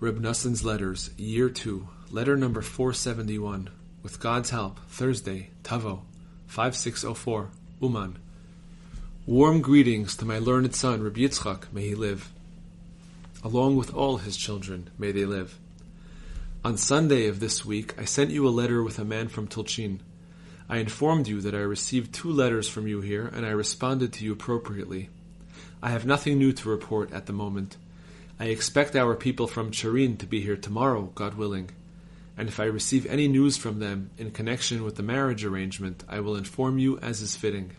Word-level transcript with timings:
Reb 0.00 0.18
Noson's 0.18 0.64
Letters, 0.64 1.10
Year 1.16 1.48
2, 1.48 1.86
Letter 2.10 2.36
number 2.36 2.62
471, 2.62 3.70
with 4.02 4.18
God's 4.18 4.50
help, 4.50 4.80
Thursday, 4.88 5.50
Tavo, 5.62 6.00
5604, 6.48 7.50
Uman. 7.80 8.18
Warm 9.24 9.60
greetings 9.60 10.16
to 10.16 10.24
my 10.24 10.40
learned 10.40 10.74
son, 10.74 11.00
Reb 11.00 11.14
Yitzchak, 11.14 11.72
may 11.72 11.86
he 11.86 11.94
live. 11.94 12.32
Along 13.44 13.76
with 13.76 13.94
all 13.94 14.16
his 14.16 14.36
children, 14.36 14.90
may 14.98 15.12
they 15.12 15.24
live. 15.24 15.60
On 16.64 16.76
Sunday 16.76 17.28
of 17.28 17.38
this 17.38 17.64
week, 17.64 17.94
I 17.96 18.04
sent 18.04 18.30
you 18.30 18.48
a 18.48 18.50
letter 18.50 18.82
with 18.82 18.98
a 18.98 19.04
man 19.04 19.28
from 19.28 19.46
Tulchin. 19.46 20.00
I 20.68 20.78
informed 20.78 21.28
you 21.28 21.40
that 21.42 21.54
I 21.54 21.58
received 21.58 22.12
two 22.12 22.32
letters 22.32 22.68
from 22.68 22.88
you 22.88 23.00
here, 23.00 23.28
and 23.32 23.46
I 23.46 23.50
responded 23.50 24.12
to 24.14 24.24
you 24.24 24.32
appropriately. 24.32 25.08
I 25.80 25.90
have 25.90 26.04
nothing 26.04 26.36
new 26.36 26.52
to 26.52 26.68
report 26.68 27.12
at 27.12 27.26
the 27.26 27.32
moment. 27.32 27.76
I 28.38 28.46
expect 28.46 28.96
our 28.96 29.14
people 29.14 29.46
from 29.46 29.70
Tcherin 29.70 30.18
to 30.18 30.26
be 30.26 30.40
here 30.40 30.56
tomorrow, 30.56 31.12
God 31.14 31.34
willing. 31.34 31.70
And 32.36 32.48
if 32.48 32.58
I 32.58 32.64
receive 32.64 33.06
any 33.06 33.28
news 33.28 33.56
from 33.56 33.78
them 33.78 34.10
in 34.18 34.32
connection 34.32 34.82
with 34.82 34.96
the 34.96 35.04
marriage 35.04 35.44
arrangement, 35.44 36.02
I 36.08 36.18
will 36.18 36.34
inform 36.34 36.78
you 36.78 36.98
as 36.98 37.22
is 37.22 37.36
fitting. 37.36 37.70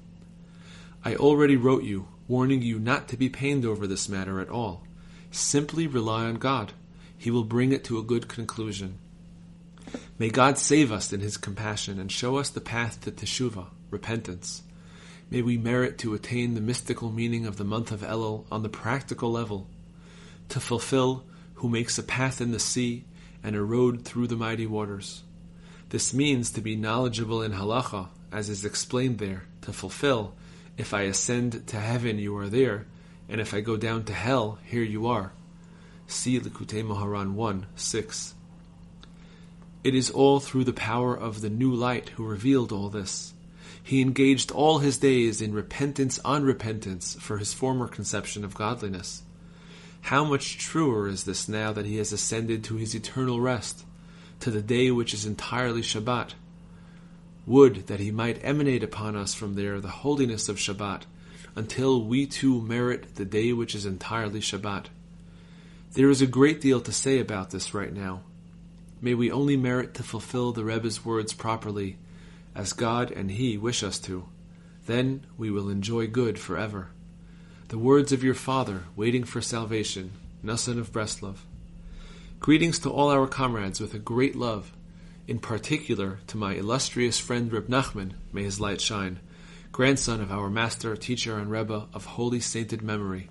I 1.04 1.16
already 1.16 1.58
wrote 1.58 1.84
you, 1.84 2.08
warning 2.30 2.62
you 2.62 2.80
not 2.80 3.10
to 3.10 3.18
be 3.18 3.28
pained 3.28 3.66
over 3.66 3.86
this 3.86 4.08
matter 4.08 4.40
at 4.40 4.50
all. 4.50 4.84
Simply 5.30 5.88
rely 5.88 6.24
on 6.24 6.36
God. 6.36 6.72
He 7.18 7.30
will 7.30 7.44
bring 7.44 7.74
it 7.74 7.84
to 7.86 8.00
a 8.00 8.04
good 8.04 8.30
conclusion. 8.30 8.98
May 10.18 10.30
God 10.30 10.58
save 10.58 10.90
us 10.90 11.12
in 11.12 11.20
His 11.20 11.36
compassion 11.36 12.00
and 12.00 12.10
show 12.10 12.38
us 12.38 12.50
the 12.50 12.62
path 12.62 13.02
to 13.02 13.12
Teshuvah, 13.12 13.68
repentance. 13.92 14.64
May 15.30 15.42
we 15.42 15.58
merit 15.58 15.98
to 16.00 16.14
attain 16.14 16.54
the 16.54 16.62
mystical 16.62 17.12
meaning 17.12 17.46
of 17.46 17.58
the 17.58 17.66
month 17.66 17.92
of 17.92 18.02
Elul 18.02 18.46
on 18.50 18.64
the 18.64 18.70
practical 18.70 19.32
level 19.32 19.68
to 20.50 20.60
fulfill 20.60 21.24
who 21.56 21.70
makes 21.70 21.98
a 21.98 22.04
path 22.04 22.42
in 22.42 22.52
the 22.52 22.60
sea 22.60 23.06
and 23.44 23.56
a 23.56 23.62
road 23.62 24.04
through 24.04 24.28
the 24.28 24.36
mighty 24.36 24.66
waters. 24.66 25.24
This 25.90 26.14
means 26.14 26.52
to 26.52 26.62
be 26.62 26.76
knowledgeable 26.76 27.42
in 27.42 27.54
halacha, 27.54 28.10
as 28.32 28.50
is 28.50 28.66
explained 28.66 29.20
there, 29.20 29.46
to 29.62 29.72
fulfill, 29.72 30.34
if 30.78 30.94
I 30.94 31.04
ascend 31.04 31.68
to 31.68 31.80
heaven, 31.80 32.20
you 32.20 32.36
are 32.38 32.50
there, 32.50 32.88
and 33.30 33.40
if 33.40 33.54
I 33.54 33.62
go 33.62 33.78
down 33.78 34.04
to 34.06 34.14
hell, 34.14 34.60
here 34.66 34.84
you 34.84 35.08
are. 35.08 35.32
See 36.08 36.40
Likutei 36.40 36.84
Moharan 36.84 37.34
1 37.34 37.66
6. 37.76 38.36
It 39.84 39.96
is 39.96 40.10
all 40.10 40.40
through 40.40 40.64
the 40.64 40.74
power 40.74 41.16
of 41.16 41.42
the 41.42 41.50
new 41.50 41.74
light 41.74 42.10
who 42.10 42.26
revealed 42.26 42.72
all 42.72 42.90
this. 42.90 43.34
He 43.82 44.02
engaged 44.02 44.52
all 44.52 44.80
his 44.80 44.98
days 44.98 45.42
in 45.42 45.54
repentance 45.54 46.20
on 46.26 46.44
repentance 46.44 47.16
for 47.20 47.38
his 47.38 47.54
former 47.54 47.88
conception 47.88 48.44
of 48.44 48.56
godliness. 48.56 49.22
How 50.06 50.24
much 50.24 50.60
truer 50.60 51.08
is 51.08 51.24
this 51.24 51.50
now 51.50 51.74
that 51.74 51.88
he 51.88 51.98
has 51.98 52.12
ascended 52.12 52.64
to 52.66 52.76
his 52.76 52.94
eternal 52.94 53.42
rest, 53.42 53.86
to 54.42 54.52
the 54.52 54.62
day 54.62 54.92
which 54.92 55.16
is 55.16 55.26
entirely 55.26 55.82
Shabbat? 55.82 56.36
Would 57.48 57.88
that 57.88 58.00
he 58.00 58.12
might 58.12 58.46
emanate 58.46 58.84
upon 58.84 59.16
us 59.16 59.34
from 59.34 59.56
there 59.56 59.82
the 59.82 59.88
holiness 59.88 60.48
of 60.48 60.58
Shabbat, 60.58 61.06
until 61.56 62.04
we 62.04 62.28
too 62.28 62.62
merit 62.62 63.16
the 63.16 63.26
day 63.26 63.52
which 63.52 63.74
is 63.74 63.88
entirely 63.88 64.42
Shabbat. 64.42 64.90
There 65.94 66.12
is 66.12 66.22
a 66.22 66.28
great 66.28 66.62
deal 66.62 66.82
to 66.82 66.92
say 66.92 67.18
about 67.18 67.50
this 67.50 67.74
right 67.74 67.92
now. 67.92 68.22
May 69.02 69.16
we 69.16 69.32
only 69.32 69.58
merit 69.58 69.96
to 69.96 70.04
fulfill 70.04 70.52
the 70.52 70.64
Rebbe's 70.64 71.04
words 71.04 71.34
properly, 71.34 71.98
as 72.54 72.74
God 72.74 73.10
and 73.10 73.32
He 73.32 73.58
wish 73.58 73.82
us 73.82 73.98
to. 74.02 74.28
Then 74.86 75.26
we 75.36 75.50
will 75.50 75.68
enjoy 75.68 76.06
good 76.06 76.38
forever 76.38 76.90
the 77.70 77.78
words 77.80 78.12
of 78.12 78.24
your 78.24 78.36
father, 78.36 78.84
waiting 78.96 79.24
for 79.24 79.42
salvation, 79.42 80.12
Noson 80.44 80.80
of 80.80 80.92
Breslov. 80.92 81.38
Greetings 82.40 82.78
to 82.80 82.92
all 82.92 83.10
our 83.10 83.26
comrades 83.26 83.80
with 83.80 83.96
a 83.96 84.00
great 84.00 84.36
love, 84.36 84.72
in 85.28 85.40
particular 85.40 86.20
to 86.28 86.38
my 86.38 86.54
illustrious 86.54 87.18
friend 87.18 87.52
Reb 87.52 87.68
Nachman, 87.68 88.12
may 88.32 88.44
his 88.44 88.60
light 88.60 88.82
shine, 88.82 89.20
grandson 89.72 90.22
of 90.22 90.32
our 90.32 90.48
master, 90.48 90.96
teacher, 90.96 91.40
and 91.40 91.50
Rebbe 91.50 91.88
of 91.92 92.06
holy 92.06 92.40
sainted 92.40 92.84
memory. 92.84 93.30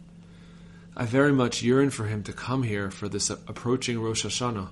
I 0.96 1.06
very 1.06 1.32
much 1.32 1.62
yearn 1.62 1.90
for 1.90 2.06
him 2.06 2.24
to 2.24 2.32
come 2.32 2.64
here 2.64 2.90
for 2.90 3.08
this 3.08 3.30
approaching 3.30 4.00
Rosh 4.00 4.26
Hashanah. 4.26 4.70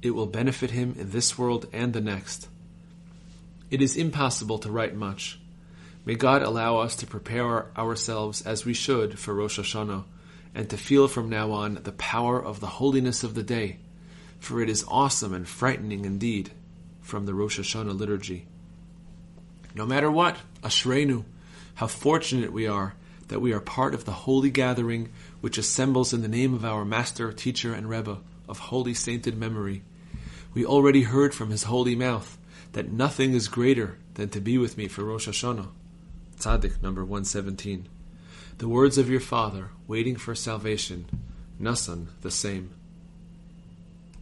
It 0.00 0.12
will 0.12 0.26
benefit 0.26 0.70
him 0.70 0.94
in 0.96 1.10
this 1.10 1.36
world 1.36 1.66
and 1.72 1.92
the 1.92 2.00
next. 2.00 2.48
It 3.68 3.82
is 3.82 3.96
impossible 3.96 4.60
to 4.60 4.70
write 4.70 4.94
much. 4.94 5.40
May 6.06 6.14
God 6.14 6.42
allow 6.42 6.78
us 6.78 6.94
to 6.96 7.06
prepare 7.06 7.66
ourselves 7.76 8.40
as 8.40 8.64
we 8.64 8.74
should 8.74 9.18
for 9.18 9.34
Rosh 9.34 9.58
Hashanah, 9.58 10.04
and 10.54 10.70
to 10.70 10.76
feel 10.76 11.08
from 11.08 11.28
now 11.28 11.50
on 11.50 11.80
the 11.82 11.90
power 11.90 12.42
of 12.42 12.60
the 12.60 12.68
holiness 12.68 13.24
of 13.24 13.34
the 13.34 13.42
day, 13.42 13.78
for 14.38 14.62
it 14.62 14.70
is 14.70 14.84
awesome 14.86 15.34
and 15.34 15.48
frightening 15.48 16.04
indeed, 16.04 16.52
from 17.02 17.26
the 17.26 17.34
Rosh 17.34 17.58
Hashanah 17.58 17.98
liturgy. 17.98 18.46
No 19.74 19.84
matter 19.84 20.08
what, 20.08 20.36
Ashreinu, 20.62 21.24
how 21.74 21.88
fortunate 21.88 22.52
we 22.52 22.68
are 22.68 22.94
that 23.26 23.40
we 23.40 23.52
are 23.52 23.60
part 23.60 23.92
of 23.92 24.04
the 24.04 24.12
holy 24.12 24.50
gathering 24.50 25.10
which 25.40 25.58
assembles 25.58 26.12
in 26.12 26.22
the 26.22 26.28
name 26.28 26.54
of 26.54 26.64
our 26.64 26.84
Master, 26.84 27.32
Teacher, 27.32 27.74
and 27.74 27.88
Rebbe 27.88 28.18
of 28.48 28.60
holy 28.60 28.94
sainted 28.94 29.36
memory. 29.36 29.82
We 30.54 30.64
already 30.64 31.02
heard 31.02 31.34
from 31.34 31.50
his 31.50 31.64
holy 31.64 31.96
mouth 31.96 32.38
that 32.74 32.92
nothing 32.92 33.34
is 33.34 33.48
greater 33.48 33.98
than 34.14 34.28
to 34.28 34.40
be 34.40 34.56
with 34.56 34.78
me 34.78 34.86
for 34.86 35.02
Rosh 35.02 35.28
Hashanah. 35.28 35.66
Tzaddik 36.38 36.82
number 36.82 37.02
117. 37.02 37.88
The 38.58 38.68
words 38.68 38.98
of 38.98 39.08
your 39.08 39.20
father, 39.20 39.70
waiting 39.86 40.16
for 40.16 40.34
salvation, 40.34 41.06
Nasan 41.60 42.08
the 42.22 42.30
same. 42.30 42.70